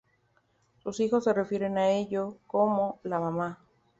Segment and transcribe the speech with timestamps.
[0.81, 3.59] Sus hijos se refieren a ella como ""la mama"".